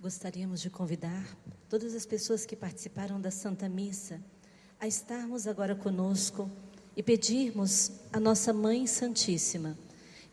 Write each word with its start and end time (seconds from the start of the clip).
Gostaríamos 0.00 0.60
de 0.60 0.70
convidar 0.70 1.26
todas 1.68 1.92
as 1.92 2.06
pessoas 2.06 2.46
que 2.46 2.54
participaram 2.54 3.20
da 3.20 3.32
Santa 3.32 3.68
Missa 3.68 4.20
a 4.78 4.86
estarmos 4.86 5.48
agora 5.48 5.74
conosco 5.74 6.48
e 6.96 7.02
pedirmos 7.02 7.90
à 8.12 8.20
nossa 8.20 8.52
Mãe 8.52 8.86
Santíssima 8.86 9.76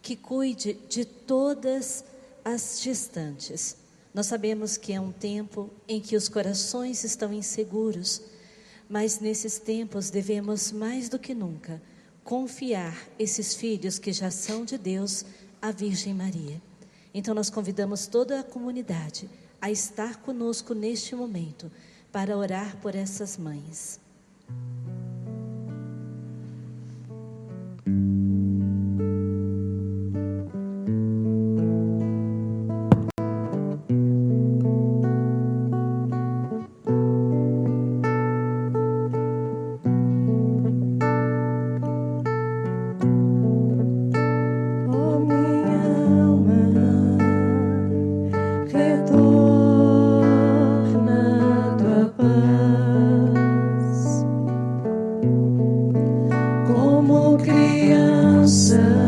que 0.03 0.15
cuide 0.15 0.75
de 0.87 1.03
todas 1.03 2.05
as 2.43 2.79
gestantes. 2.79 3.75
Nós 4.13 4.27
sabemos 4.27 4.77
que 4.77 4.93
é 4.93 5.01
um 5.01 5.11
tempo 5.11 5.71
em 5.87 5.99
que 5.99 6.15
os 6.15 6.29
corações 6.29 7.03
estão 7.03 7.33
inseguros, 7.33 8.21
mas 8.87 9.19
nesses 9.19 9.57
tempos 9.57 10.11
devemos 10.11 10.71
mais 10.71 11.09
do 11.09 11.17
que 11.17 11.33
nunca 11.33 11.81
confiar 12.23 12.95
esses 13.17 13.55
filhos 13.55 13.97
que 13.97 14.13
já 14.13 14.29
são 14.29 14.63
de 14.63 14.77
Deus 14.77 15.25
à 15.59 15.71
Virgem 15.71 16.13
Maria. 16.13 16.61
Então 17.11 17.33
nós 17.33 17.49
convidamos 17.49 18.05
toda 18.05 18.39
a 18.39 18.43
comunidade 18.43 19.27
a 19.61 19.71
estar 19.71 20.21
conosco 20.21 20.73
neste 20.73 21.15
momento 21.15 21.71
para 22.11 22.37
orar 22.37 22.77
por 22.77 22.95
essas 22.95 23.37
mães. 23.37 23.99
answer. 58.45 59.04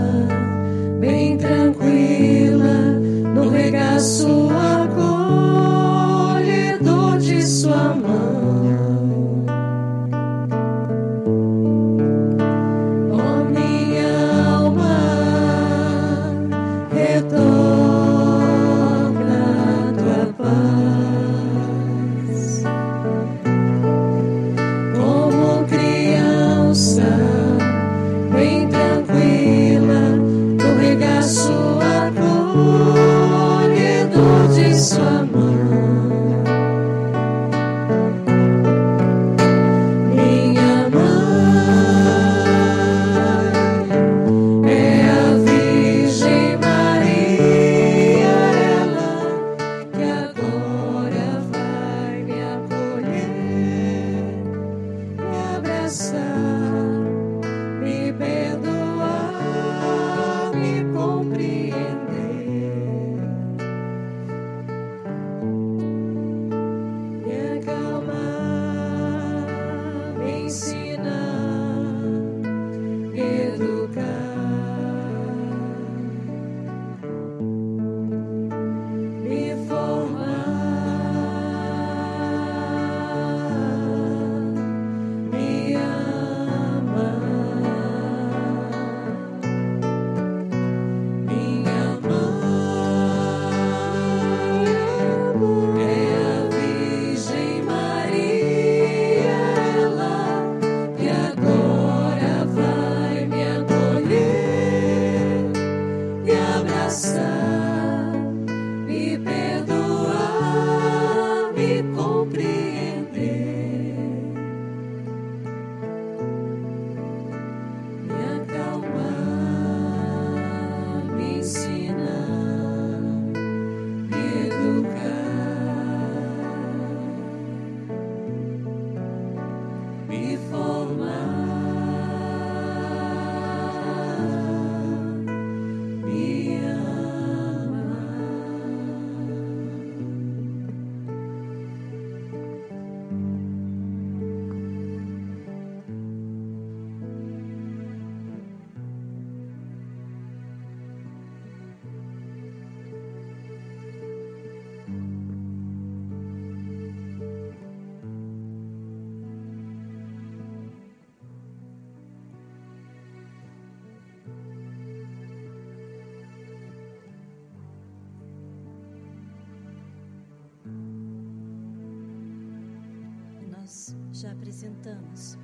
Já 174.17 174.31
apresentamos 174.31 175.37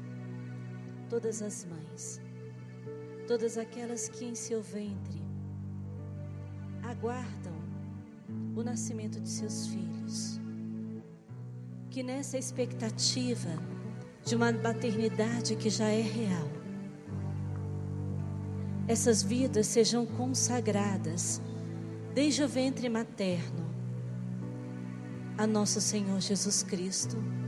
todas 1.07 1.43
as 1.43 1.63
mães, 1.63 2.19
todas 3.27 3.55
aquelas 3.55 4.09
que 4.09 4.25
em 4.25 4.33
seu 4.33 4.63
ventre 4.63 5.21
aguardam 6.81 7.53
o 8.55 8.63
nascimento 8.63 9.19
de 9.21 9.29
seus 9.29 9.67
filhos. 9.67 10.39
Que 11.91 12.01
nessa 12.01 12.35
expectativa 12.35 13.51
de 14.25 14.35
uma 14.35 14.51
maternidade 14.51 15.55
que 15.55 15.69
já 15.69 15.89
é 15.89 16.01
real, 16.01 16.49
essas 18.87 19.21
vidas 19.21 19.67
sejam 19.67 20.03
consagradas 20.03 21.39
desde 22.15 22.43
o 22.43 22.47
ventre 22.47 22.89
materno 22.89 23.71
a 25.37 25.45
nosso 25.45 25.79
Senhor 25.79 26.19
Jesus 26.19 26.63
Cristo 26.63 27.42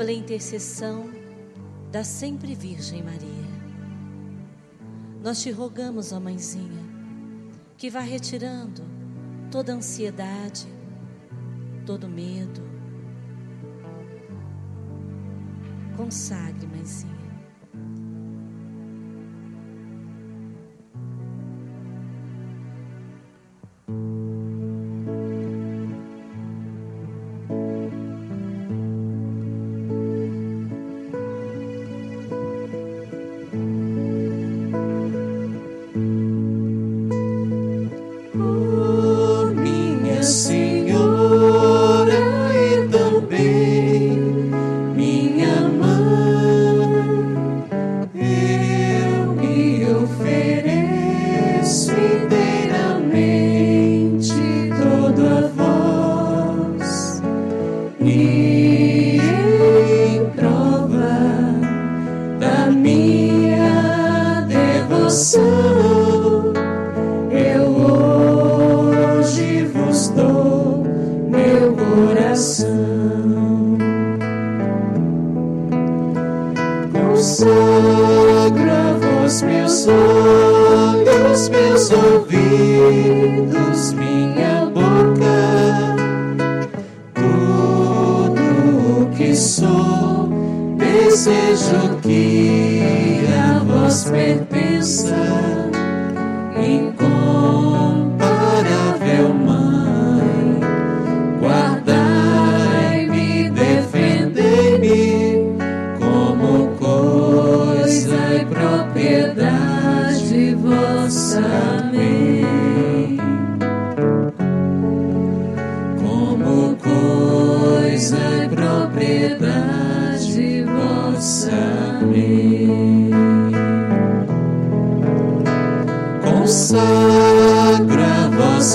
pela 0.00 0.12
intercessão 0.12 1.10
da 1.92 2.02
sempre 2.02 2.54
Virgem 2.54 3.02
Maria. 3.02 3.50
Nós 5.22 5.42
te 5.42 5.50
rogamos, 5.50 6.10
ó 6.10 6.18
Mãezinha, 6.18 6.82
que 7.76 7.90
vá 7.90 8.00
retirando 8.00 8.82
toda 9.50 9.74
ansiedade, 9.74 10.66
todo 11.84 12.08
medo. 12.08 12.62
Consagre, 15.98 16.66
Mãezinha. 16.66 17.19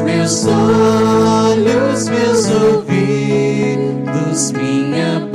Meus 0.02 0.48
olhos, 0.48 2.10
meus 2.10 2.50
ouvidos, 2.50 2.92
minha 4.52 5.20
boca, 5.20 5.35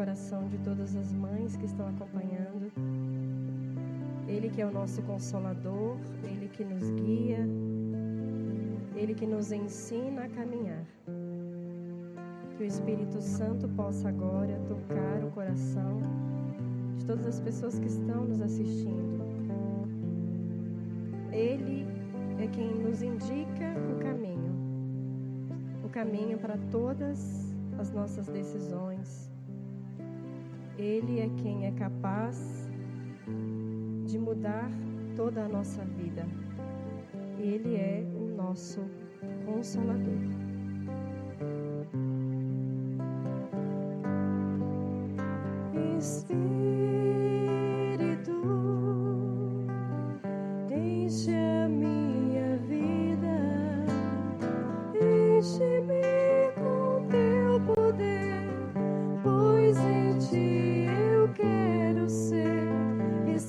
coração 0.00 0.48
de 0.48 0.56
todas 0.58 0.96
as 0.96 1.12
mães 1.12 1.56
que 1.56 1.66
estão 1.66 1.86
acompanhando. 1.86 2.72
Ele 4.26 4.48
que 4.48 4.62
é 4.62 4.66
o 4.66 4.70
nosso 4.72 5.02
consolador, 5.02 5.98
Ele 6.24 6.48
que 6.48 6.64
nos 6.64 6.90
guia, 6.92 7.46
Ele 8.96 9.14
que 9.14 9.26
nos 9.26 9.52
ensina 9.52 10.24
a 10.24 10.28
caminhar. 10.30 10.86
Que 12.56 12.62
o 12.62 12.66
Espírito 12.66 13.20
Santo 13.20 13.68
possa 13.68 14.08
agora 14.08 14.58
tocar 14.66 15.22
o 15.22 15.30
coração 15.32 16.00
de 16.96 17.04
todas 17.04 17.26
as 17.26 17.40
pessoas 17.40 17.78
que 17.78 17.86
estão 17.86 18.24
nos 18.24 18.40
assistindo. 18.40 19.20
Ele 21.30 21.86
é 22.42 22.46
quem 22.46 22.74
nos 22.74 23.02
indica 23.02 23.66
o 23.92 24.02
caminho, 24.02 24.49
o 24.49 24.49
caminho 25.90 26.38
para 26.38 26.56
todas 26.70 27.54
as 27.78 27.90
nossas 27.90 28.26
decisões, 28.26 29.30
ele 30.78 31.20
é 31.20 31.28
quem 31.42 31.66
é 31.66 31.72
capaz 31.72 32.68
de 34.06 34.18
mudar 34.18 34.70
toda 35.16 35.44
a 35.44 35.48
nossa 35.48 35.84
vida. 35.84 36.26
Ele 37.38 37.76
é 37.76 38.04
o 38.14 38.34
nosso 38.34 38.80
consolador. 39.44 40.39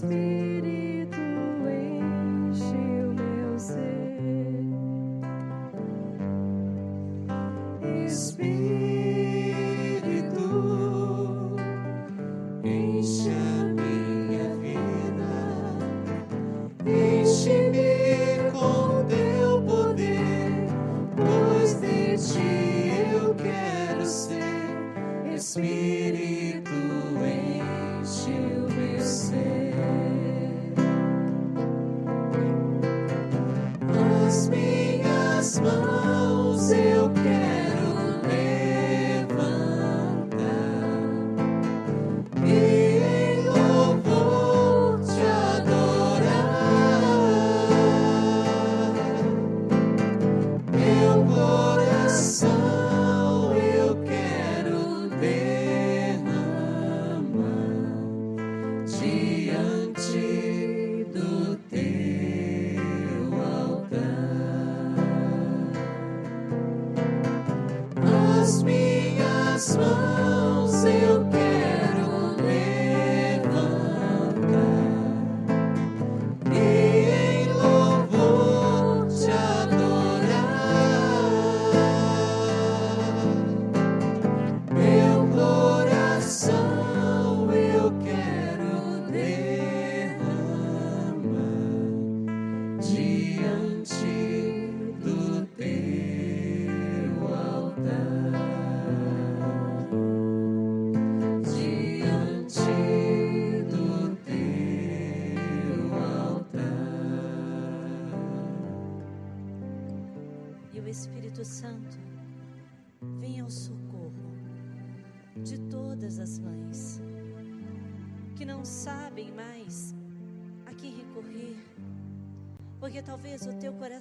me. 0.04 0.31
啊。 69.84 70.21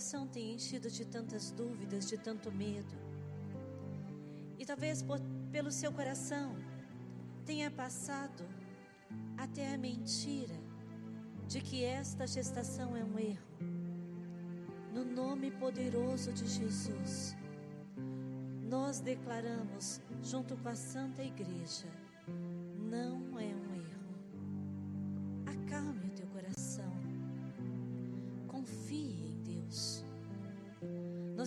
Coração 0.00 0.26
tenha 0.26 0.54
enchido 0.54 0.90
de 0.90 1.04
tantas 1.04 1.50
dúvidas, 1.50 2.08
de 2.08 2.16
tanto 2.16 2.50
medo, 2.50 2.96
e 4.58 4.64
talvez 4.64 5.02
por, 5.02 5.20
pelo 5.52 5.70
seu 5.70 5.92
coração 5.92 6.56
tenha 7.44 7.70
passado 7.70 8.48
até 9.36 9.74
a 9.74 9.76
mentira 9.76 10.54
de 11.46 11.60
que 11.60 11.84
esta 11.84 12.26
gestação 12.26 12.96
é 12.96 13.04
um 13.04 13.18
erro. 13.18 13.46
No 14.90 15.04
nome 15.04 15.50
poderoso 15.50 16.32
de 16.32 16.46
Jesus, 16.46 17.36
nós 18.62 19.00
declaramos, 19.00 20.00
junto 20.22 20.56
com 20.56 20.70
a 20.70 20.74
Santa 20.74 21.22
Igreja, 21.22 21.88
não 22.90 23.29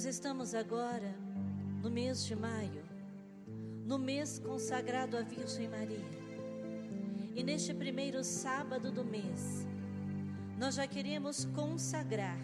Nós 0.03 0.15
estamos 0.15 0.53
agora 0.53 1.15
no 1.81 1.89
mês 1.89 2.25
de 2.25 2.35
maio, 2.35 2.83
no 3.85 3.97
mês 3.97 4.37
consagrado 4.37 5.15
à 5.15 5.21
Virgem 5.21 5.69
Maria. 5.69 6.19
E 7.33 7.41
neste 7.41 7.73
primeiro 7.73 8.21
sábado 8.21 8.91
do 8.91 9.05
mês, 9.05 9.65
nós 10.59 10.75
já 10.75 10.85
queremos 10.85 11.45
consagrar, 11.45 12.37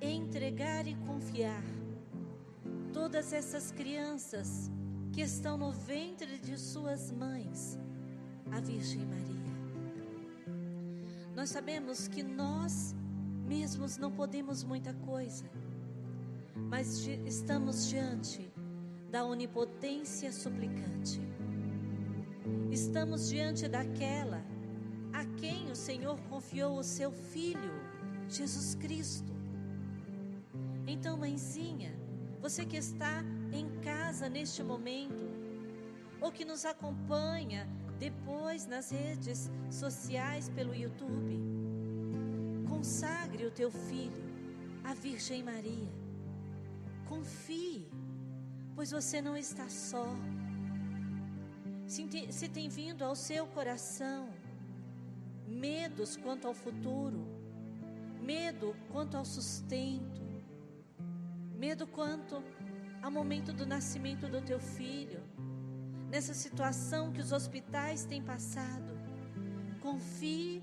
entregar 0.00 0.86
e 0.86 0.94
confiar 0.94 1.64
todas 2.92 3.32
essas 3.32 3.72
crianças 3.72 4.70
que 5.12 5.22
estão 5.22 5.58
no 5.58 5.72
ventre 5.72 6.38
de 6.38 6.56
suas 6.56 7.10
mães, 7.10 7.76
a 8.52 8.60
Virgem 8.60 9.04
Maria. 9.04 9.54
Nós 11.34 11.50
sabemos 11.50 12.06
que 12.06 12.22
nós 12.22 12.94
mesmos 13.44 13.98
não 13.98 14.12
podemos 14.12 14.62
muita 14.62 14.94
coisa, 14.94 15.44
mas 16.56 17.06
estamos 17.26 17.88
diante 17.88 18.50
da 19.10 19.24
onipotência 19.24 20.32
suplicante. 20.32 21.20
Estamos 22.70 23.28
diante 23.28 23.68
daquela 23.68 24.44
a 25.12 25.24
quem 25.38 25.70
o 25.70 25.76
Senhor 25.76 26.18
confiou 26.28 26.78
o 26.78 26.82
seu 26.82 27.12
Filho, 27.12 27.72
Jesus 28.28 28.74
Cristo. 28.74 29.32
Então, 30.86 31.16
mãezinha, 31.16 31.94
você 32.40 32.64
que 32.64 32.76
está 32.76 33.22
em 33.52 33.68
casa 33.80 34.28
neste 34.28 34.62
momento, 34.62 35.24
ou 36.20 36.32
que 36.32 36.44
nos 36.44 36.64
acompanha 36.64 37.68
depois 37.98 38.66
nas 38.66 38.90
redes 38.90 39.50
sociais 39.70 40.48
pelo 40.48 40.74
YouTube, 40.74 41.38
consagre 42.68 43.46
o 43.46 43.50
teu 43.50 43.70
filho 43.70 44.24
à 44.82 44.92
Virgem 44.94 45.42
Maria. 45.42 46.03
Confie, 47.08 47.88
pois 48.74 48.90
você 48.90 49.20
não 49.20 49.36
está 49.36 49.68
só. 49.68 50.06
Se 51.86 52.48
tem, 52.48 52.68
vindo 52.68 53.04
ao 53.04 53.14
seu 53.14 53.46
coração 53.46 54.28
medos 55.46 56.16
quanto 56.16 56.46
ao 56.46 56.54
futuro, 56.54 57.26
medo 58.20 58.74
quanto 58.90 59.16
ao 59.16 59.24
sustento, 59.24 60.22
medo 61.54 61.86
quanto 61.86 62.42
ao 63.02 63.10
momento 63.10 63.52
do 63.52 63.66
nascimento 63.66 64.28
do 64.28 64.40
teu 64.40 64.58
filho, 64.58 65.22
nessa 66.08 66.32
situação 66.32 67.12
que 67.12 67.20
os 67.20 67.32
hospitais 67.32 68.04
têm 68.06 68.22
passado. 68.22 68.94
Confie 69.80 70.62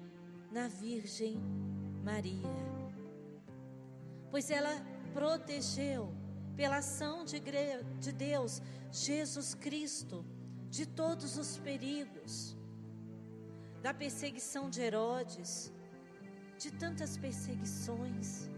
na 0.52 0.68
Virgem 0.68 1.40
Maria, 2.04 2.50
pois 4.32 4.50
ela 4.50 4.76
protegeu, 5.14 6.12
pela 6.56 6.78
ação 6.78 7.24
de, 7.24 7.42
de 8.00 8.12
Deus, 8.12 8.62
Jesus 8.92 9.54
Cristo, 9.54 10.26
de 10.70 10.86
todos 10.86 11.38
os 11.38 11.58
perigos, 11.58 12.56
da 13.82 13.94
perseguição 13.94 14.70
de 14.70 14.82
Herodes, 14.82 15.72
de 16.58 16.72
tantas 16.72 17.18
perseguições. 17.18 18.50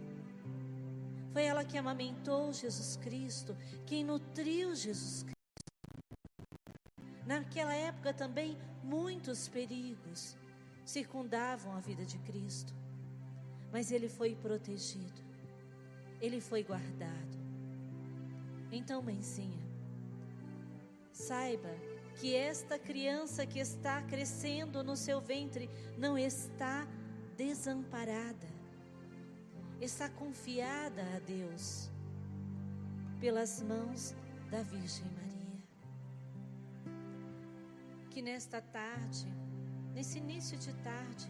Foi 1.31 1.43
ela 1.43 1.63
que 1.63 1.77
amamentou 1.77 2.53
Jesus 2.53 2.97
Cristo, 2.97 3.55
quem 3.85 4.03
nutriu 4.03 4.75
Jesus 4.75 5.23
Cristo. 5.23 5.33
Naquela 7.25 7.73
época 7.73 8.13
também 8.13 8.57
muitos 8.83 9.47
perigos 9.47 10.35
circundavam 10.85 11.75
a 11.75 11.79
vida 11.79 12.05
de 12.05 12.17
Cristo, 12.19 12.73
mas 13.71 13.91
ele 13.91 14.09
foi 14.09 14.35
protegido, 14.35 15.21
ele 16.21 16.41
foi 16.41 16.63
guardado. 16.63 17.42
Então, 18.75 19.03
mãezinha, 19.03 19.63
saiba 21.11 21.69
que 22.15 22.35
esta 22.35 22.79
criança 22.79 23.45
que 23.45 23.59
está 23.59 24.01
crescendo 24.01 24.83
no 24.83 24.95
seu 24.95 25.21
ventre 25.21 25.69
não 25.95 26.17
está 26.17 26.87
desamparada 27.37 28.47
está 29.79 30.09
confiada 30.09 31.03
a 31.15 31.19
Deus 31.19 31.91
pelas 33.19 33.61
mãos 33.61 34.15
da 34.49 34.63
Virgem 34.63 35.05
Maria. 35.11 35.61
Que 38.09 38.21
nesta 38.21 38.59
tarde, 38.59 39.27
nesse 39.93 40.17
início 40.17 40.57
de 40.57 40.73
tarde, 40.75 41.27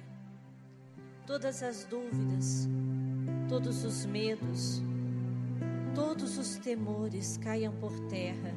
todas 1.26 1.62
as 1.62 1.84
dúvidas, 1.84 2.68
todos 3.50 3.84
os 3.84 4.06
medos, 4.06 4.82
todos 5.94 6.38
os 6.38 6.58
temores 6.58 7.38
caiam 7.38 7.74
por 7.74 7.92
terra, 8.08 8.54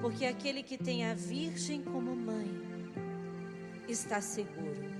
porque 0.00 0.24
aquele 0.24 0.62
que 0.62 0.76
tem 0.76 1.04
a 1.04 1.14
Virgem 1.14 1.82
como 1.82 2.14
mãe 2.14 2.50
está 3.88 4.20
seguro 4.20 4.94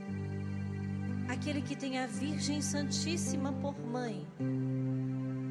aquele 1.29 1.63
que 1.63 1.77
tem 1.77 1.99
a 1.99 2.07
Virgem 2.07 2.61
Santíssima 2.61 3.53
por 3.53 3.79
mãe, 3.79 4.27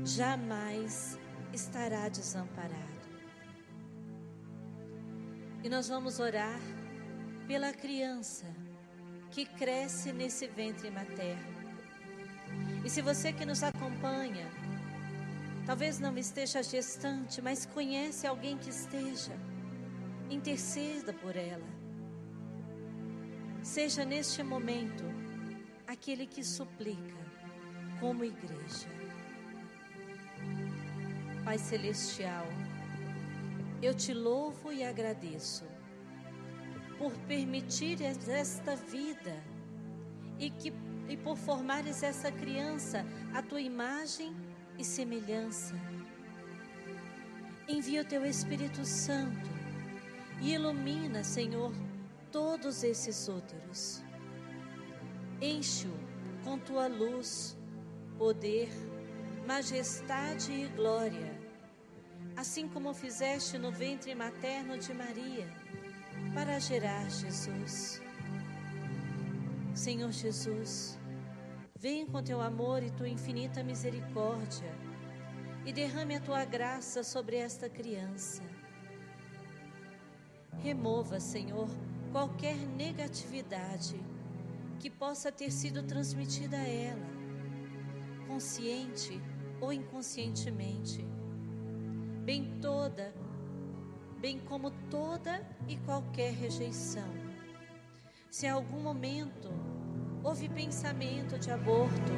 jamais 0.05 1.17
estará 1.53 2.09
desamparado. 2.09 2.73
E 5.63 5.69
nós 5.69 5.87
vamos 5.87 6.19
orar 6.19 6.59
pela 7.47 7.71
criança 7.73 8.45
que 9.31 9.45
cresce 9.45 10.11
nesse 10.11 10.47
ventre 10.47 10.89
materno. 10.89 11.53
E 12.83 12.89
se 12.89 13.01
você 13.01 13.31
que 13.31 13.45
nos 13.45 13.63
acompanha, 13.63 14.47
talvez 15.65 15.99
não 15.99 16.17
esteja 16.17 16.61
gestante, 16.61 17.41
mas 17.41 17.65
conhece 17.65 18.27
alguém 18.27 18.57
que 18.57 18.69
esteja, 18.69 19.33
interceda 20.29 21.13
por 21.13 21.35
ela. 21.35 21.67
Seja 23.61 24.03
neste 24.03 24.43
momento 24.43 25.03
aquele 25.87 26.27
que 26.27 26.43
suplica 26.43 27.23
como 27.99 28.25
igreja. 28.25 28.89
Pai 31.45 31.57
Celestial, 31.57 32.45
eu 33.81 33.93
te 33.93 34.13
louvo 34.13 34.71
e 34.71 34.83
agradeço 34.83 35.65
por 36.97 37.11
permitir 37.27 38.01
esta 38.01 38.75
vida 38.75 39.43
e, 40.39 40.49
que, 40.49 40.73
e 41.09 41.17
por 41.17 41.37
formares 41.37 42.03
essa 42.03 42.31
criança 42.31 43.05
a 43.33 43.41
tua 43.41 43.61
imagem 43.61 44.35
e 44.77 44.83
semelhança. 44.83 45.75
Envia 47.67 48.01
o 48.01 48.05
teu 48.05 48.25
Espírito 48.25 48.85
Santo 48.85 49.49
e 50.41 50.53
ilumina, 50.53 51.23
Senhor, 51.23 51.73
todos 52.31 52.83
esses 52.83 53.27
úteros 53.27 54.03
Enche-o 55.43 55.93
com 56.41 56.57
tua 56.57 56.87
luz, 56.87 57.57
poder, 58.17 58.69
majestade 59.45 60.53
e 60.53 60.67
glória, 60.69 61.37
assim 62.37 62.65
como 62.65 62.93
fizeste 62.93 63.57
no 63.57 63.69
ventre 63.69 64.15
materno 64.15 64.77
de 64.77 64.93
Maria, 64.93 65.45
para 66.33 66.59
gerar 66.59 67.09
Jesus. 67.09 68.01
Senhor 69.73 70.13
Jesus, 70.13 70.97
vem 71.83 72.05
com 72.05 72.23
teu 72.23 72.39
amor 72.39 72.81
e 72.81 72.89
tua 72.89 73.09
infinita 73.09 73.61
misericórdia 73.61 74.73
e 75.65 75.73
derrame 75.73 76.15
a 76.15 76.21
tua 76.21 76.45
graça 76.45 77.03
sobre 77.03 77.35
esta 77.35 77.67
criança. 77.67 78.41
Remova, 80.59 81.19
Senhor, 81.19 81.67
qualquer 82.09 82.55
negatividade 82.55 83.99
que 84.79 84.89
possa 84.89 85.29
ter 85.29 85.51
sido 85.51 85.83
transmitida 85.83 86.55
a 86.55 86.65
ela, 86.65 87.05
consciente 88.29 89.21
ou 89.59 89.73
inconscientemente. 89.73 91.05
Bem 92.23 92.59
toda 92.61 93.13
bem 94.21 94.39
como 94.39 94.71
toda 94.89 95.45
e 95.67 95.75
qualquer 95.75 96.31
rejeição. 96.31 97.09
Se 98.29 98.45
em 98.45 98.49
algum 98.51 98.79
momento 98.79 99.72
houve 100.23 100.47
pensamento 100.47 101.37
de 101.37 101.51
aborto, 101.51 102.13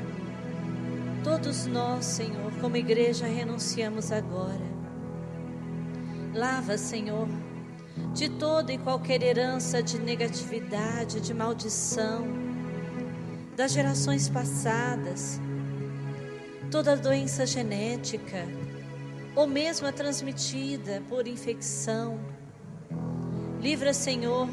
todos 1.23 1.65
nós, 1.65 2.05
Senhor, 2.05 2.51
como 2.61 2.77
igreja, 2.77 3.25
renunciamos 3.25 4.11
agora. 4.11 4.75
Lava, 6.33 6.77
Senhor, 6.77 7.27
de 8.13 8.29
toda 8.29 8.71
e 8.71 8.77
qualquer 8.77 9.23
herança 9.23 9.81
de 9.81 9.97
negatividade, 9.97 11.19
de 11.19 11.33
maldição, 11.33 12.27
das 13.55 13.71
gerações 13.71 14.29
passadas, 14.29 15.41
toda 16.69 16.95
doença 16.95 17.43
genética, 17.43 18.45
ou 19.35 19.47
mesmo 19.47 19.87
a 19.87 19.91
transmitida 19.91 21.01
por 21.09 21.27
infecção. 21.27 22.19
Livra, 23.59 23.93
Senhor, 23.93 24.47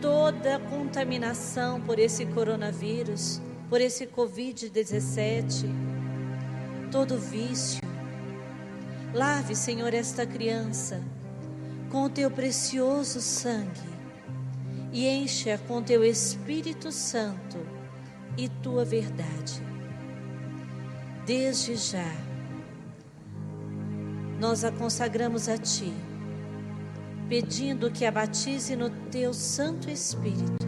toda 0.00 0.58
contaminação 0.58 1.80
por 1.80 1.98
esse 1.98 2.26
coronavírus, 2.26 3.40
por 3.68 3.80
esse 3.80 4.06
Covid-17, 4.06 5.66
todo 6.90 7.18
vício. 7.18 7.80
Lave, 9.12 9.54
Senhor, 9.54 9.92
esta 9.94 10.26
criança 10.26 11.02
com 11.90 12.04
o 12.04 12.10
teu 12.10 12.30
precioso 12.30 13.20
sangue 13.20 13.96
e 14.92 15.06
enche-a 15.06 15.58
com 15.58 15.82
teu 15.82 16.04
Espírito 16.04 16.90
Santo 16.92 17.58
e 18.36 18.48
tua 18.48 18.84
verdade. 18.84 19.62
Desde 21.24 21.76
já, 21.76 22.14
nós 24.38 24.64
a 24.64 24.70
consagramos 24.70 25.48
a 25.48 25.56
Ti, 25.56 25.92
pedindo 27.28 27.90
que 27.90 28.04
a 28.04 28.10
batize 28.10 28.76
no 28.76 28.90
Teu 29.10 29.34
Santo 29.34 29.90
Espírito 29.90 30.66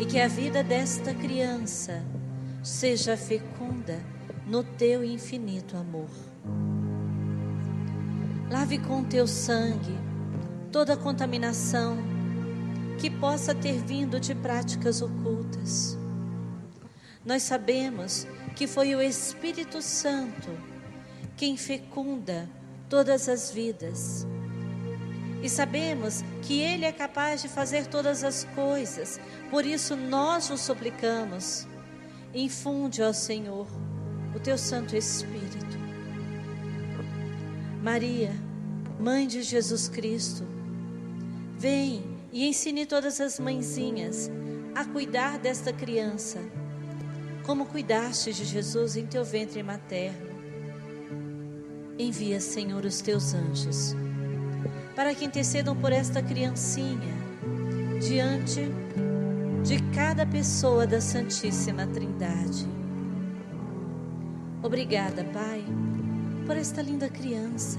e 0.00 0.04
que 0.04 0.20
a 0.20 0.26
vida 0.26 0.62
desta 0.62 1.14
criança 1.14 2.02
seja 2.62 3.16
fecunda 3.16 4.00
no 4.46 4.64
Teu 4.64 5.04
infinito 5.04 5.76
amor. 5.76 6.10
Lave 8.50 8.78
com 8.78 9.04
Teu 9.04 9.26
sangue 9.26 9.96
toda 10.72 10.96
contaminação 10.96 11.96
que 12.98 13.08
possa 13.08 13.54
ter 13.54 13.82
vindo 13.84 14.18
de 14.18 14.34
práticas 14.34 15.00
ocultas. 15.00 15.96
Nós 17.24 17.42
sabemos 17.42 18.26
que 18.56 18.66
foi 18.66 18.94
o 18.94 19.00
Espírito 19.00 19.80
Santo 19.80 20.50
quem 21.36 21.56
fecunda 21.56 22.48
todas 22.88 23.28
as 23.28 23.50
vidas. 23.50 24.26
E 25.42 25.48
sabemos 25.48 26.22
que 26.42 26.60
Ele 26.60 26.84
é 26.84 26.92
capaz 26.92 27.42
de 27.42 27.48
fazer 27.48 27.86
todas 27.86 28.22
as 28.22 28.44
coisas, 28.54 29.20
por 29.50 29.66
isso 29.66 29.96
nós 29.96 30.48
o 30.50 30.56
suplicamos. 30.56 31.66
Infunde 32.32 33.02
ao 33.02 33.12
Senhor 33.12 33.66
o 34.34 34.40
teu 34.40 34.56
Santo 34.56 34.96
Espírito. 34.96 35.76
Maria, 37.82 38.32
Mãe 39.00 39.26
de 39.26 39.42
Jesus 39.42 39.88
Cristo, 39.88 40.44
vem 41.58 42.04
e 42.32 42.46
ensine 42.46 42.86
todas 42.86 43.20
as 43.20 43.40
mãezinhas 43.40 44.30
a 44.74 44.84
cuidar 44.84 45.38
desta 45.38 45.72
criança, 45.72 46.38
como 47.44 47.66
cuidaste 47.66 48.32
de 48.32 48.44
Jesus 48.44 48.96
em 48.96 49.06
teu 49.06 49.24
ventre 49.24 49.60
materno. 49.62 50.30
Envia, 51.98 52.40
Senhor, 52.40 52.84
os 52.84 53.00
teus 53.00 53.34
anjos, 53.34 53.94
para 54.94 55.14
que 55.14 55.24
intercedam 55.24 55.74
por 55.76 55.92
esta 55.92 56.22
criancinha, 56.22 57.14
diante 58.00 58.70
de 59.62 59.80
cada 59.94 60.26
pessoa 60.26 60.86
da 60.86 61.00
Santíssima 61.00 61.86
Trindade. 61.86 62.66
Obrigada, 64.62 65.24
Pai, 65.24 65.64
por 66.46 66.56
esta 66.56 66.82
linda 66.82 67.08
criança. 67.08 67.78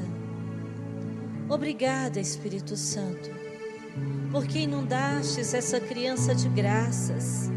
Obrigada, 1.49 2.19
Espírito 2.19 2.75
Santo, 2.75 3.29
porque 4.31 4.59
inundastes 4.59 5.53
essa 5.53 5.79
criança 5.79 6.33
de 6.33 6.49
graças. 6.49 7.51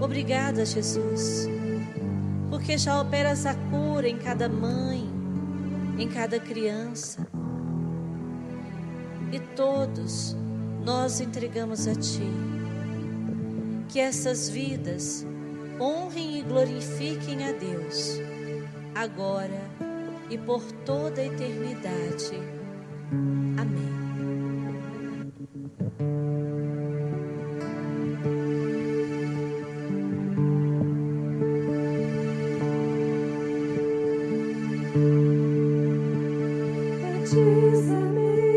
Obrigada, 0.00 0.64
Jesus, 0.64 1.46
porque 2.48 2.78
já 2.78 3.00
operas 3.00 3.44
a 3.44 3.54
cura 3.54 4.08
em 4.08 4.16
cada 4.16 4.48
mãe, 4.48 5.10
em 5.98 6.08
cada 6.08 6.40
criança. 6.40 7.26
Todos 9.56 10.36
nós 10.84 11.20
entregamos 11.20 11.86
a 11.86 11.94
Ti. 11.94 12.30
Que 13.88 14.00
essas 14.00 14.48
vidas 14.48 15.26
honrem 15.80 16.38
e 16.38 16.42
glorifiquem 16.42 17.48
a 17.48 17.52
Deus, 17.52 18.20
agora 18.94 19.60
e 20.30 20.38
por 20.38 20.62
toda 20.84 21.20
a 21.20 21.24
eternidade. 21.24 22.36
Amém. 23.58 23.90
Batiza-me, 37.02 38.49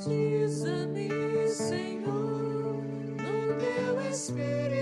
Batiza-me, 0.00 1.10
Senhor, 1.46 2.82
no 3.20 3.58
teu 3.58 4.00
Espírito, 4.10 4.79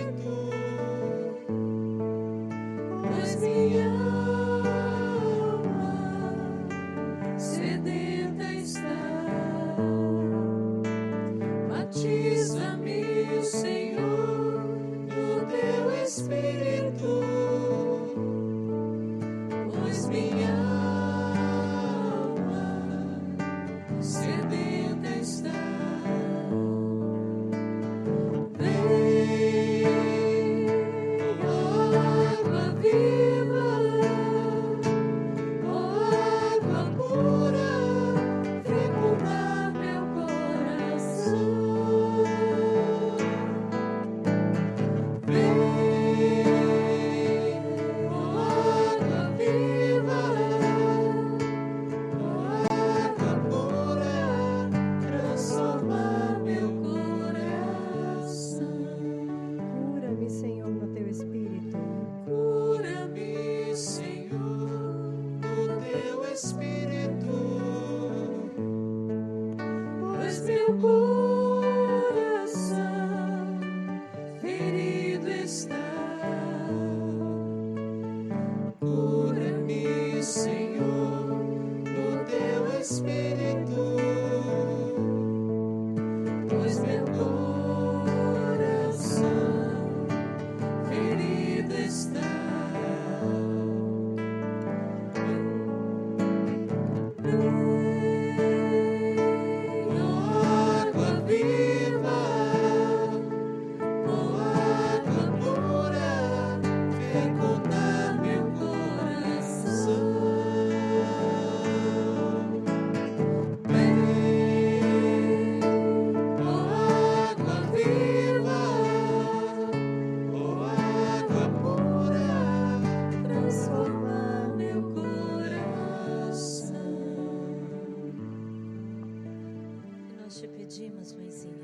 nós 130.29 130.41
te 130.41 130.47
pedimos, 130.47 131.15
mãezinha, 131.15 131.55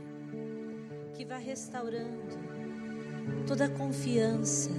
que 1.12 1.22
vá 1.22 1.37
restaurando 1.37 2.35
toda 3.46 3.66
a 3.66 3.68
confiança, 3.68 4.70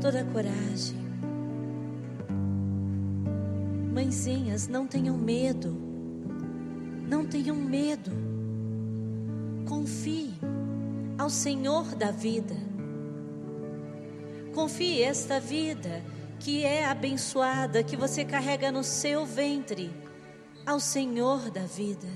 toda 0.00 0.20
a 0.20 0.24
coragem. 0.26 0.98
Mãezinhas, 3.92 4.68
não 4.68 4.86
tenham 4.86 5.18
medo, 5.18 5.76
não 7.08 7.26
tenham 7.26 7.56
medo. 7.56 8.12
Confie 9.68 10.32
ao 11.18 11.28
Senhor 11.28 11.92
da 11.96 12.12
vida. 12.12 12.54
Confie 14.54 15.02
esta 15.02 15.40
vida 15.40 16.04
que 16.38 16.64
é 16.64 16.86
abençoada, 16.86 17.82
que 17.82 17.96
você 17.96 18.24
carrega 18.24 18.70
no 18.70 18.84
seu 18.84 19.26
ventre, 19.26 19.90
ao 20.66 20.80
Senhor 20.80 21.50
da 21.50 21.62
vida. 21.62 22.08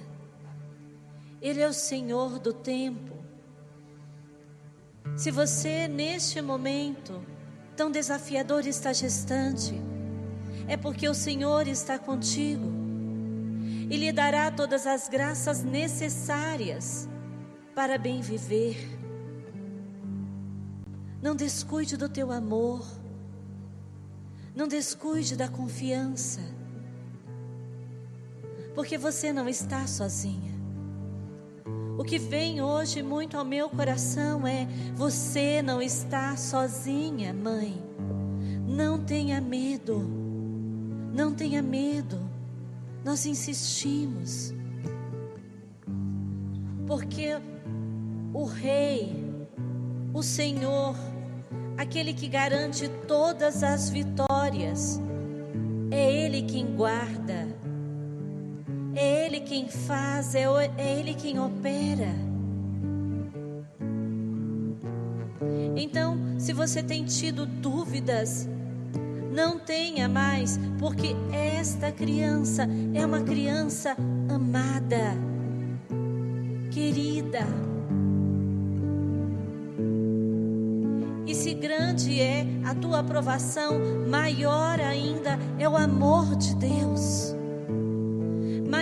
Ele 1.41 1.61
é 1.61 1.69
o 1.69 1.73
Senhor 1.73 2.39
do 2.39 2.53
tempo. 2.53 3.17
Se 5.17 5.31
você, 5.31 5.89
neste 5.89 6.41
momento 6.41 7.25
tão 7.77 7.91
desafiador, 7.91 8.67
está 8.67 8.93
gestante, 8.93 9.75
é 10.67 10.77
porque 10.77 11.09
o 11.09 11.15
Senhor 11.15 11.69
está 11.69 11.99
contigo 11.99 12.73
e 13.89 13.97
lhe 13.97 14.13
dará 14.13 14.51
todas 14.51 14.87
as 14.87 15.09
graças 15.09 15.63
necessárias 15.63 17.09
para 17.75 17.99
bem 17.99 18.21
viver. 18.21 18.99
Não 21.23 21.37
descuide 21.37 21.97
do 21.97 22.09
teu 22.09 22.33
amor, 22.33 22.85
não 24.55 24.67
descuide 24.67 25.37
da 25.37 25.49
confiança, 25.49 26.41
porque 28.77 28.99
você 28.99 29.33
não 29.33 29.49
está 29.49 29.87
sozinha. 29.87 30.55
O 31.97 32.05
que 32.05 32.19
vem 32.19 32.61
hoje 32.61 33.03
muito 33.03 33.39
ao 33.39 33.45
meu 33.45 33.71
coração 33.71 34.47
é: 34.47 34.69
você 34.95 35.63
não 35.63 35.81
está 35.81 36.37
sozinha, 36.37 37.33
mãe. 37.33 37.83
Não 38.69 39.03
tenha 39.03 39.41
medo, 39.41 40.07
não 41.15 41.35
tenha 41.35 41.63
medo. 41.63 42.21
Nós 43.03 43.25
insistimos, 43.25 44.53
porque 46.87 47.41
o 48.35 48.45
Rei, 48.45 49.25
o 50.13 50.23
Senhor, 50.23 50.95
aquele 51.79 52.13
que 52.13 52.29
garante 52.29 52.89
todas 53.09 53.63
as 53.63 53.89
vitórias, 53.89 55.01
é 55.91 56.13
Ele 56.13 56.43
quem 56.43 56.77
guarda, 56.77 57.56
quem 59.47 59.69
faz, 59.69 60.35
é, 60.35 60.43
é 60.77 60.99
Ele 60.99 61.15
quem 61.15 61.39
opera. 61.39 62.13
Então, 65.77 66.19
se 66.39 66.53
você 66.53 66.83
tem 66.83 67.05
tido 67.05 67.47
dúvidas, 67.47 68.49
não 69.33 69.59
tenha 69.59 70.09
mais, 70.09 70.59
porque 70.79 71.15
esta 71.33 71.93
criança 71.93 72.67
é 72.93 73.07
uma 73.07 73.23
criança 73.23 73.97
amada, 74.29 75.15
querida. 76.73 77.47
E 81.27 81.35
se 81.35 81.55
grande 81.55 82.21
é 82.21 82.47
a 82.65 82.75
tua 82.75 83.01
aprovação, 83.01 83.79
maior 84.09 84.81
ainda 84.81 85.39
é 85.59 85.69
o 85.69 85.77
amor 85.77 86.35
de 86.37 86.55
Deus. 86.57 87.36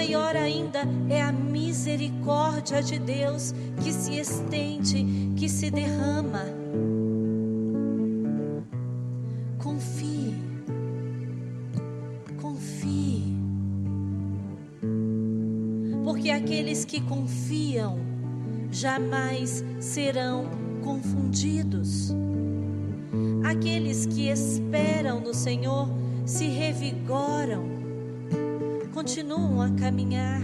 Maior 0.04 0.36
ainda 0.36 0.80
é 1.08 1.22
a 1.22 1.32
misericórdia 1.32 2.82
de 2.82 2.98
Deus 2.98 3.54
que 3.82 3.90
se 3.90 4.18
estende, 4.18 5.02
que 5.34 5.48
se 5.48 5.70
derrama. 5.70 6.44
Confie, 9.58 10.34
confie, 12.38 13.34
porque 16.04 16.30
aqueles 16.30 16.84
que 16.84 17.00
confiam 17.00 17.98
jamais 18.70 19.64
serão 19.80 20.44
confundidos. 20.82 22.12
Aqueles 23.42 24.04
que 24.04 24.28
esperam 24.28 25.18
no 25.18 25.32
Senhor 25.32 25.88
se 26.26 26.44
revigoram, 26.48 27.73
continuam 28.94 29.60
a 29.60 29.70
caminhar. 29.70 30.40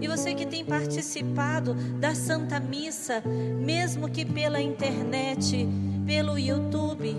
E 0.00 0.08
você 0.08 0.34
que 0.34 0.46
tem 0.46 0.64
participado 0.64 1.74
da 2.00 2.14
Santa 2.14 2.58
Missa, 2.58 3.22
mesmo 3.62 4.08
que 4.08 4.24
pela 4.24 4.60
internet, 4.60 5.68
pelo 6.06 6.38
YouTube, 6.38 7.14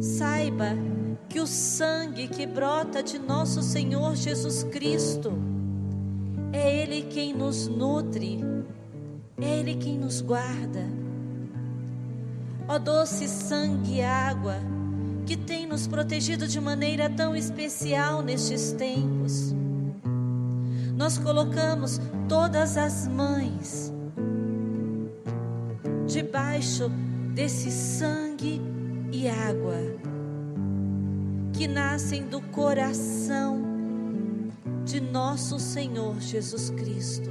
saiba 0.00 0.70
que 1.28 1.38
o 1.38 1.46
sangue 1.46 2.28
que 2.28 2.46
brota 2.46 3.02
de 3.02 3.18
nosso 3.18 3.62
Senhor 3.62 4.16
Jesus 4.16 4.64
Cristo, 4.64 5.32
é 6.50 6.82
Ele 6.82 7.02
quem 7.02 7.34
nos 7.34 7.68
nutre, 7.68 8.40
é 9.38 9.58
Ele 9.58 9.74
quem 9.74 9.98
nos 9.98 10.22
guarda. 10.22 10.86
Ó 12.66 12.78
doce 12.78 13.28
sangue 13.28 13.96
e 13.96 14.02
água, 14.02 14.56
que 15.30 15.36
tem 15.36 15.64
nos 15.64 15.86
protegido 15.86 16.48
de 16.48 16.60
maneira 16.60 17.08
tão 17.08 17.36
especial 17.36 18.20
nestes 18.20 18.72
tempos. 18.72 19.54
Nós 20.96 21.18
colocamos 21.18 22.00
todas 22.28 22.76
as 22.76 23.06
mães 23.06 23.92
debaixo 26.08 26.88
desse 27.32 27.70
sangue 27.70 28.60
e 29.12 29.28
água 29.28 29.76
que 31.52 31.68
nascem 31.68 32.24
do 32.24 32.40
coração 32.40 33.62
de 34.84 35.00
nosso 35.00 35.60
Senhor 35.60 36.18
Jesus 36.18 36.70
Cristo. 36.70 37.30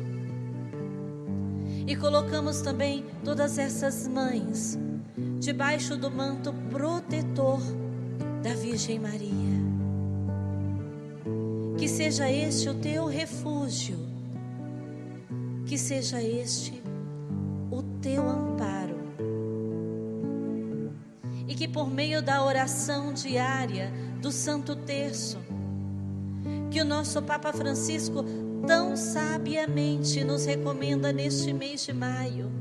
E 1.85 1.97
colocamos 1.97 2.61
também 2.61 3.05
todas 3.25 3.57
essas 3.57 4.07
mães 4.07 4.79
debaixo 5.37 5.97
do 5.97 6.09
manto 6.09 6.53
protetor 6.69 7.59
da 8.41 8.53
Virgem 8.53 8.99
Maria. 8.99 9.59
Que 11.77 11.87
seja 11.87 12.29
este 12.29 12.69
o 12.69 12.73
teu 12.75 13.05
refúgio, 13.05 13.97
que 15.65 15.77
seja 15.77 16.21
este 16.21 16.81
o 17.71 17.81
teu 18.01 18.27
amparo. 18.27 18.97
E 21.47 21.55
que 21.55 21.67
por 21.67 21.89
meio 21.89 22.21
da 22.21 22.43
oração 22.43 23.13
diária 23.13 23.91
do 24.21 24.31
Santo 24.31 24.75
Terço, 24.75 25.37
que 26.69 26.81
o 26.81 26.85
nosso 26.85 27.21
Papa 27.21 27.51
Francisco 27.51 28.23
tão 28.67 28.95
sabiamente 28.95 30.23
nos 30.23 30.45
recomenda 30.45 31.11
neste 31.11 31.53
mês 31.53 31.85
de 31.85 31.93
maio, 31.93 32.51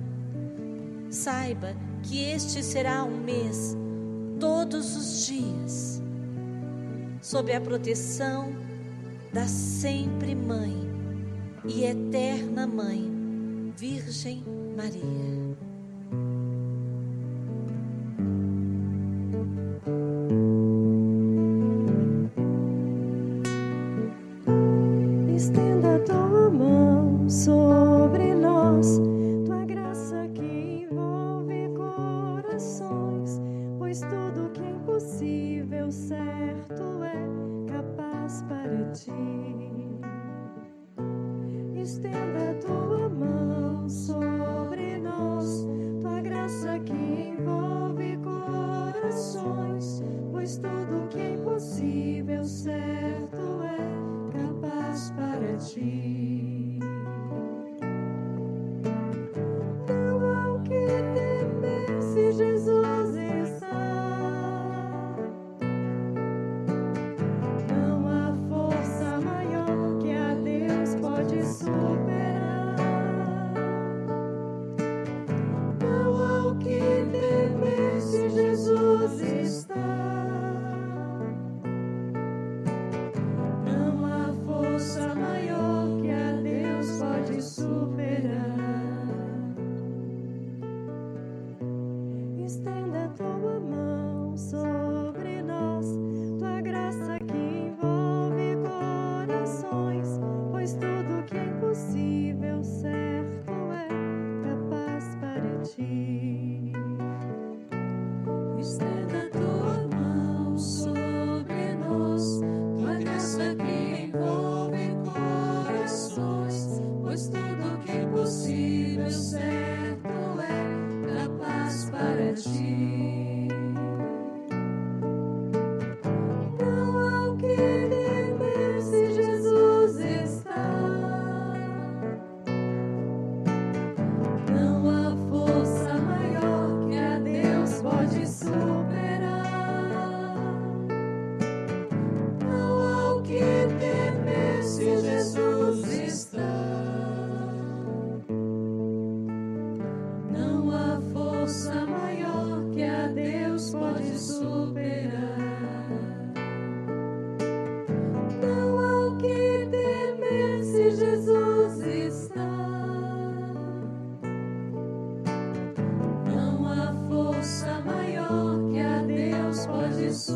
saiba 1.10 1.74
que 2.02 2.22
este 2.22 2.62
será 2.62 3.04
um 3.04 3.18
mês, 3.18 3.76
todos 4.68 4.96
os 4.96 5.26
dias, 5.26 6.02
sob 7.22 7.52
a 7.52 7.60
proteção 7.60 8.52
da 9.32 9.46
sempre 9.46 10.34
Mãe 10.34 10.76
e 11.64 11.84
eterna 11.84 12.66
Mãe, 12.66 13.72
Virgem 13.76 14.44
Maria. 14.76 15.37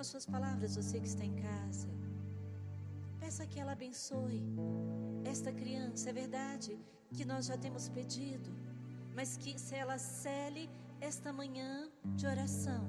Com 0.00 0.02
as 0.02 0.12
suas 0.14 0.24
palavras, 0.24 0.76
você 0.76 0.98
que 0.98 1.06
está 1.06 1.22
em 1.22 1.34
casa, 1.34 1.86
peça 3.18 3.46
que 3.46 3.60
ela 3.60 3.72
abençoe 3.72 4.42
esta 5.26 5.52
criança. 5.52 6.08
É 6.08 6.12
verdade 6.14 6.78
que 7.12 7.22
nós 7.22 7.44
já 7.44 7.58
temos 7.58 7.90
pedido, 7.90 8.50
mas 9.14 9.36
que 9.36 9.60
se 9.60 9.74
ela 9.74 9.98
cele 9.98 10.70
esta 11.02 11.34
manhã 11.34 11.90
de 12.16 12.26
oração 12.26 12.82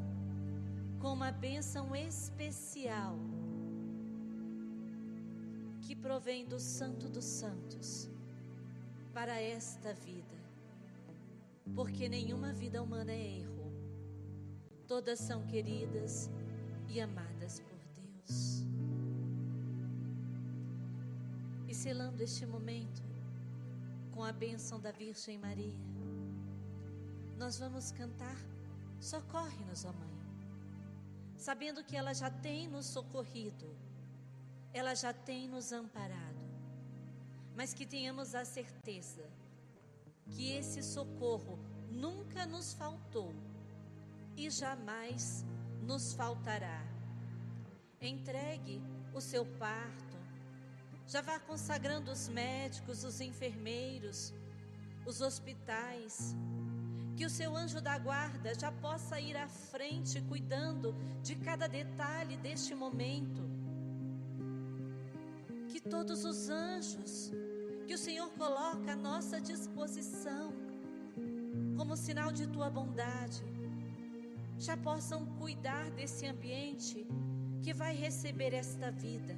com 1.01 1.11
uma 1.11 1.33
bênção 1.33 1.93
especial 1.93 3.17
que 5.81 5.97
provém 5.97 6.45
do 6.45 6.61
Santo 6.61 7.09
dos 7.09 7.25
Santos 7.25 8.09
para 9.13 9.37
esta 9.37 9.93
vida. 9.93 10.37
Porque 11.75 12.07
nenhuma 12.07 12.53
vida 12.53 12.81
humana 12.81 13.11
é 13.11 13.39
erro. 13.41 13.69
Todas 14.87 15.19
são 15.19 15.45
queridas 15.45 16.29
e 16.93 16.99
amadas 16.99 17.61
por 17.61 17.79
Deus. 17.95 18.65
E 21.67 21.73
selando 21.73 22.21
este 22.21 22.45
momento 22.45 23.01
com 24.13 24.23
a 24.23 24.33
bênção 24.33 24.77
da 24.77 24.91
Virgem 24.91 25.37
Maria, 25.37 25.79
nós 27.37 27.57
vamos 27.57 27.91
cantar 27.91 28.35
Socorre-nos, 28.99 29.83
ó 29.85 29.93
Mãe, 29.93 30.15
sabendo 31.35 31.83
que 31.83 31.95
ela 31.95 32.13
já 32.13 32.29
tem 32.29 32.67
nos 32.67 32.85
socorrido, 32.85 33.75
ela 34.71 34.93
já 34.93 35.11
tem 35.11 35.47
nos 35.47 35.71
amparado, 35.71 36.45
mas 37.55 37.73
que 37.73 37.83
tenhamos 37.83 38.35
a 38.35 38.45
certeza 38.45 39.27
que 40.29 40.51
esse 40.51 40.83
socorro 40.83 41.57
nunca 41.89 42.45
nos 42.45 42.73
faltou 42.73 43.33
e 44.37 44.51
jamais 44.51 45.43
nos 45.43 45.60
faltará. 46.13 46.83
Entregue 47.99 48.81
o 49.13 49.21
seu 49.21 49.45
parto, 49.45 50.17
já 51.07 51.21
vá 51.21 51.39
consagrando 51.39 52.11
os 52.11 52.27
médicos, 52.29 53.03
os 53.03 53.19
enfermeiros, 53.19 54.33
os 55.05 55.21
hospitais, 55.21 56.35
que 57.17 57.25
o 57.25 57.29
seu 57.29 57.55
anjo 57.55 57.81
da 57.81 57.97
guarda 57.97 58.57
já 58.57 58.71
possa 58.71 59.19
ir 59.19 59.35
à 59.35 59.47
frente 59.47 60.21
cuidando 60.21 60.95
de 61.21 61.35
cada 61.35 61.67
detalhe 61.67 62.37
deste 62.37 62.73
momento. 62.73 63.41
Que 65.67 65.79
todos 65.79 66.25
os 66.25 66.49
anjos 66.49 67.31
que 67.85 67.93
o 67.93 67.97
Senhor 67.97 68.29
coloca 68.31 68.93
à 68.93 68.95
nossa 68.95 69.41
disposição, 69.41 70.53
como 71.75 71.97
sinal 71.97 72.31
de 72.31 72.47
tua 72.47 72.69
bondade, 72.69 73.43
já 74.61 74.77
possam 74.77 75.25
cuidar 75.39 75.89
desse 75.89 76.27
ambiente 76.27 77.07
que 77.63 77.73
vai 77.73 77.95
receber 77.95 78.53
esta 78.53 78.91
vida. 78.91 79.35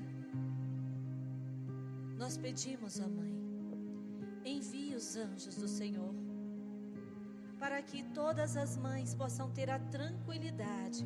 Nós 2.18 2.38
pedimos, 2.38 3.00
ó 3.00 3.08
Mãe, 3.08 3.34
envie 4.44 4.94
os 4.94 5.16
anjos 5.16 5.56
do 5.56 5.68
Senhor, 5.68 6.14
para 7.58 7.82
que 7.82 8.04
todas 8.04 8.58
as 8.58 8.76
mães 8.76 9.16
possam 9.16 9.50
ter 9.50 9.70
a 9.70 9.80
tranquilidade 9.80 11.06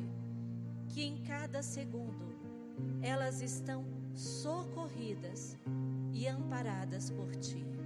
que 0.88 1.02
em 1.02 1.22
cada 1.22 1.62
segundo 1.62 2.26
elas 3.00 3.40
estão 3.40 3.84
socorridas 4.14 5.56
e 6.12 6.26
amparadas 6.26 7.08
por 7.08 7.30
Ti. 7.36 7.77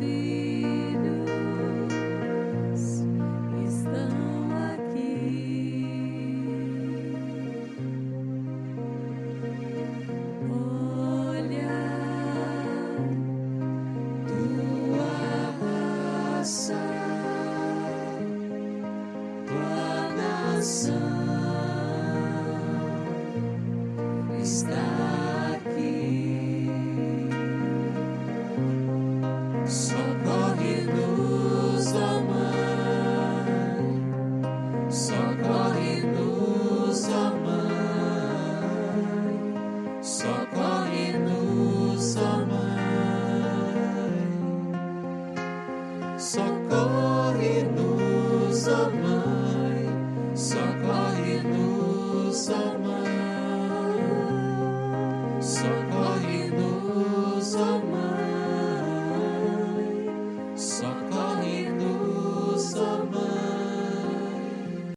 see. 0.00 0.49